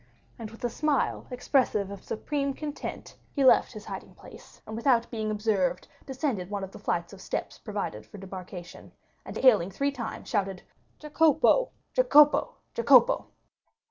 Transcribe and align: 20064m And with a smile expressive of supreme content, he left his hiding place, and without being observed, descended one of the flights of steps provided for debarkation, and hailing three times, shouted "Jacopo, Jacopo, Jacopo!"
20064m 0.01 0.07
And 0.39 0.49
with 0.49 0.63
a 0.63 0.69
smile 0.71 1.27
expressive 1.29 1.91
of 1.91 2.03
supreme 2.03 2.55
content, 2.55 3.15
he 3.35 3.45
left 3.45 3.71
his 3.73 3.85
hiding 3.85 4.15
place, 4.15 4.59
and 4.65 4.75
without 4.75 5.07
being 5.11 5.29
observed, 5.29 5.87
descended 6.07 6.49
one 6.49 6.63
of 6.63 6.71
the 6.71 6.79
flights 6.79 7.13
of 7.13 7.21
steps 7.21 7.59
provided 7.59 8.07
for 8.07 8.17
debarkation, 8.17 8.93
and 9.27 9.37
hailing 9.37 9.69
three 9.69 9.91
times, 9.91 10.27
shouted 10.27 10.63
"Jacopo, 10.97 11.69
Jacopo, 11.93 12.55
Jacopo!" 12.73 13.27